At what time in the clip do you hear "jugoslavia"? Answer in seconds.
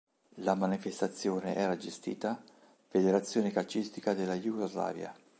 4.33-5.13